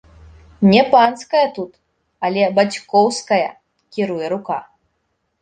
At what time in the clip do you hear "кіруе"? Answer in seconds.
3.93-4.25